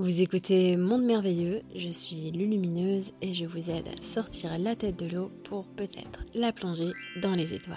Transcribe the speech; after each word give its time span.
Vous 0.00 0.22
écoutez 0.22 0.78
Monde 0.78 1.04
Merveilleux, 1.04 1.60
je 1.76 1.90
suis 1.90 2.30
Lulumineuse 2.30 3.12
et 3.20 3.34
je 3.34 3.44
vous 3.44 3.68
aide 3.70 3.86
à 3.86 4.02
sortir 4.02 4.58
la 4.58 4.74
tête 4.74 4.96
de 4.96 5.04
l'eau 5.04 5.28
pour 5.44 5.66
peut-être 5.74 6.24
la 6.32 6.54
plonger 6.54 6.92
dans 7.20 7.34
les 7.34 7.52
étoiles. 7.52 7.76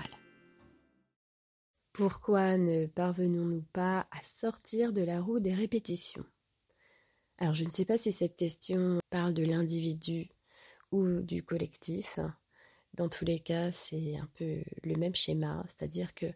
Pourquoi 1.92 2.58
ne 2.58 2.86
parvenons-nous 2.86 3.64
pas 3.74 4.08
à 4.10 4.24
sortir 4.24 4.94
de 4.94 5.02
la 5.02 5.20
roue 5.20 5.42
des 5.42 5.54
répétitions? 5.54 6.24
Alors 7.40 7.54
je 7.54 7.66
ne 7.66 7.72
sais 7.72 7.84
pas 7.84 7.98
si 7.98 8.14
cette 8.14 8.38
question 8.38 9.00
parle 9.10 9.34
de 9.34 9.44
l'individu 9.44 10.30
ou 10.94 11.20
du 11.20 11.44
collectif. 11.44 12.20
Dans 12.94 13.10
tous 13.10 13.26
les 13.26 13.42
cas, 13.42 13.74
c'est 13.74 14.16
un 14.16 14.30
peu 14.36 14.62
le 14.86 14.96
même 14.96 15.14
schéma, 15.14 15.62
c'est-à-dire 15.68 16.14
que 16.14 16.28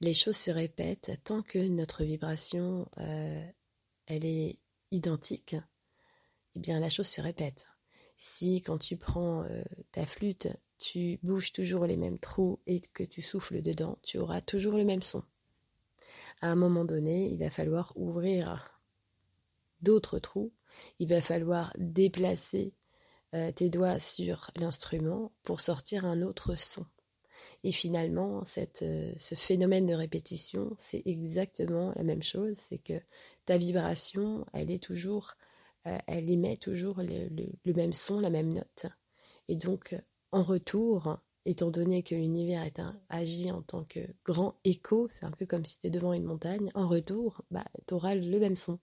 les 0.00 0.14
choses 0.14 0.36
se 0.36 0.50
répètent 0.50 1.12
tant 1.22 1.42
que 1.42 1.60
notre 1.60 2.02
vibration, 2.02 2.88
euh, 2.98 3.48
elle 4.06 4.24
est 4.24 4.58
identique, 4.90 5.56
eh 6.56 6.58
bien 6.58 6.80
la 6.80 6.88
chose 6.88 7.08
se 7.08 7.20
répète. 7.20 7.66
Si 8.16 8.62
quand 8.62 8.78
tu 8.78 8.96
prends 8.96 9.44
euh, 9.44 9.62
ta 9.92 10.06
flûte, 10.06 10.48
tu 10.78 11.18
bouges 11.22 11.52
toujours 11.52 11.86
les 11.86 11.96
mêmes 11.96 12.18
trous 12.18 12.60
et 12.66 12.80
que 12.80 13.04
tu 13.04 13.22
souffles 13.22 13.62
dedans, 13.62 13.98
tu 14.02 14.18
auras 14.18 14.40
toujours 14.40 14.76
le 14.76 14.84
même 14.84 15.02
son. 15.02 15.22
À 16.40 16.48
un 16.48 16.56
moment 16.56 16.84
donné, 16.84 17.28
il 17.30 17.38
va 17.38 17.50
falloir 17.50 17.92
ouvrir 17.96 18.80
d'autres 19.82 20.18
trous, 20.18 20.52
il 20.98 21.08
va 21.08 21.20
falloir 21.20 21.72
déplacer 21.78 22.74
euh, 23.34 23.52
tes 23.52 23.70
doigts 23.70 23.98
sur 23.98 24.50
l'instrument 24.56 25.32
pour 25.42 25.60
sortir 25.60 26.04
un 26.04 26.22
autre 26.22 26.54
son. 26.54 26.86
Et 27.64 27.72
finalement, 27.72 28.44
cette, 28.44 28.82
euh, 28.82 29.12
ce 29.16 29.34
phénomène 29.34 29.86
de 29.86 29.94
répétition, 29.94 30.74
c'est 30.78 31.02
exactement 31.06 31.92
la 31.96 32.02
même 32.02 32.22
chose, 32.22 32.56
c'est 32.56 32.78
que 32.78 33.00
ta 33.44 33.58
vibration, 33.58 34.46
elle 34.52 34.70
est 34.70 34.82
toujours, 34.82 35.34
euh, 35.86 35.98
elle 36.06 36.30
émet 36.30 36.56
toujours 36.56 37.00
le, 37.00 37.72
même 37.72 37.92
son, 37.92 38.20
la 38.20 38.30
même 38.30 38.52
note. 38.52 38.86
Et 39.48 39.56
donc, 39.56 39.96
en 40.32 40.42
retour, 40.42 41.18
étant 41.46 41.70
donné 41.70 42.02
que 42.02 42.14
l'univers 42.14 42.62
est 42.62 42.78
un, 42.78 43.00
agit 43.08 43.50
en 43.50 43.62
tant 43.62 43.84
que 43.84 44.00
grand 44.24 44.58
écho, 44.64 45.08
c'est 45.10 45.24
un 45.24 45.30
peu 45.30 45.46
comme 45.46 45.64
si 45.64 45.78
tu 45.78 45.90
devant 45.90 46.12
une 46.12 46.24
montagne, 46.24 46.70
en 46.74 46.88
retour, 46.88 47.42
bah, 47.50 47.64
tu 47.86 47.94
auras 47.94 48.14
le 48.14 48.38
même 48.38 48.56
son. 48.56 48.78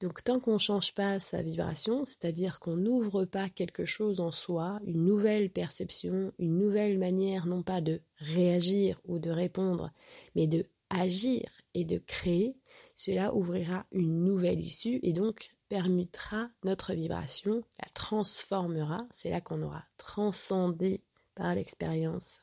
Donc 0.00 0.24
tant 0.24 0.40
qu'on 0.40 0.54
ne 0.54 0.58
change 0.58 0.94
pas 0.94 1.20
sa 1.20 1.42
vibration, 1.42 2.04
c'est-à-dire 2.06 2.58
qu'on 2.58 2.76
n'ouvre 2.76 3.26
pas 3.26 3.50
quelque 3.50 3.84
chose 3.84 4.20
en 4.20 4.32
soi, 4.32 4.80
une 4.86 5.04
nouvelle 5.04 5.50
perception, 5.50 6.32
une 6.38 6.58
nouvelle 6.58 6.98
manière 6.98 7.46
non 7.46 7.62
pas 7.62 7.82
de 7.82 8.00
réagir 8.16 8.98
ou 9.04 9.18
de 9.18 9.30
répondre, 9.30 9.92
mais 10.34 10.46
de 10.46 10.66
agir 10.88 11.50
et 11.74 11.84
de 11.84 11.98
créer, 11.98 12.56
cela 12.94 13.34
ouvrira 13.34 13.86
une 13.92 14.24
nouvelle 14.24 14.60
issue 14.60 14.98
et 15.02 15.12
donc 15.12 15.54
permettra 15.68 16.48
notre 16.64 16.94
vibration, 16.94 17.62
la 17.78 17.88
transformera, 17.94 19.06
c'est 19.12 19.30
là 19.30 19.40
qu'on 19.40 19.62
aura 19.62 19.84
transcendé 19.98 21.02
par 21.34 21.54
l'expérience 21.54 22.40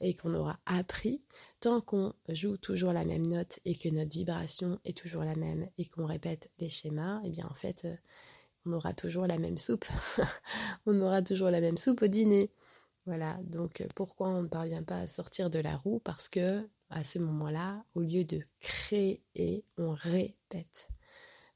et 0.00 0.14
qu'on 0.14 0.34
aura 0.34 0.58
appris, 0.66 1.22
tant 1.60 1.80
qu'on 1.80 2.14
joue 2.28 2.56
toujours 2.56 2.92
la 2.92 3.04
même 3.04 3.26
note 3.26 3.58
et 3.64 3.76
que 3.76 3.88
notre 3.88 4.10
vibration 4.10 4.80
est 4.84 4.96
toujours 4.96 5.24
la 5.24 5.34
même 5.34 5.68
et 5.78 5.84
qu'on 5.84 6.06
répète 6.06 6.50
les 6.58 6.68
schémas, 6.68 7.20
eh 7.24 7.28
bien 7.28 7.46
en 7.46 7.54
fait, 7.54 7.84
euh, 7.84 7.96
on 8.66 8.72
aura 8.72 8.94
toujours 8.94 9.26
la 9.26 9.38
même 9.38 9.58
soupe. 9.58 9.86
on 10.86 11.00
aura 11.00 11.22
toujours 11.22 11.50
la 11.50 11.60
même 11.60 11.78
soupe 11.78 12.02
au 12.02 12.06
dîner. 12.06 12.50
Voilà, 13.06 13.38
donc 13.42 13.80
euh, 13.80 13.86
pourquoi 13.94 14.28
on 14.28 14.42
ne 14.42 14.48
parvient 14.48 14.82
pas 14.82 14.98
à 14.98 15.06
sortir 15.06 15.50
de 15.50 15.58
la 15.58 15.76
roue? 15.76 16.00
Parce 16.00 16.28
que 16.28 16.66
à 16.88 17.04
ce 17.04 17.18
moment-là, 17.18 17.84
au 17.94 18.00
lieu 18.00 18.24
de 18.24 18.40
créer, 18.58 19.22
on 19.76 19.92
répète 19.92 20.88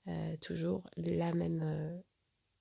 euh, 0.07 0.37
toujours 0.41 0.85
la 0.97 1.33
même, 1.33 2.03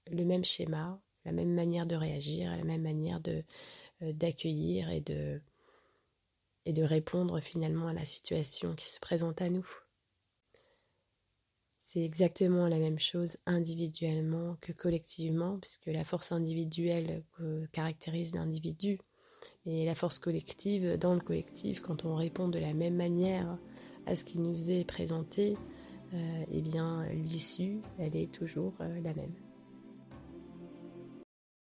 le 0.09 0.25
même 0.25 0.43
schéma, 0.43 0.99
la 1.25 1.33
même 1.33 1.53
manière 1.53 1.85
de 1.85 1.95
réagir, 1.95 2.51
la 2.55 2.63
même 2.63 2.81
manière 2.81 3.21
d'accueillir 4.01 4.89
et 4.89 5.01
de 5.01 5.39
et 6.65 6.73
de 6.73 6.83
répondre 6.83 7.39
finalement 7.39 7.87
à 7.87 7.93
la 7.93 8.05
situation 8.05 8.75
qui 8.75 8.89
se 8.89 8.99
présente 8.99 9.41
à 9.41 9.49
nous. 9.49 9.67
C'est 11.79 12.03
exactement 12.03 12.67
la 12.67 12.79
même 12.79 12.99
chose 12.99 13.37
individuellement 13.45 14.57
que 14.61 14.71
collectivement, 14.71 15.59
puisque 15.59 15.87
la 15.87 16.05
force 16.05 16.31
individuelle 16.31 17.23
caractérise 17.71 18.33
l'individu, 18.33 18.99
et 19.65 19.85
la 19.85 19.95
force 19.95 20.19
collective, 20.19 20.97
dans 20.97 21.13
le 21.13 21.19
collectif, 21.19 21.81
quand 21.81 22.05
on 22.05 22.15
répond 22.15 22.47
de 22.47 22.59
la 22.59 22.73
même 22.73 22.95
manière 22.95 23.57
à 24.05 24.15
ce 24.15 24.25
qui 24.25 24.39
nous 24.39 24.69
est 24.69 24.85
présenté, 24.85 25.57
euh, 26.13 26.45
eh 26.51 26.61
bien 26.61 27.05
l'issue, 27.13 27.81
elle 27.97 28.15
est 28.15 28.31
toujours 28.31 28.73
euh, 28.81 29.01
la 29.01 29.13
même. 29.13 29.33